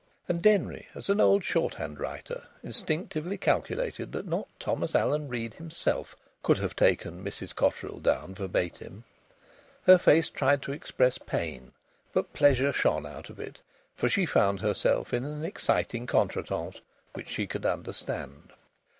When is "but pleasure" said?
12.13-12.73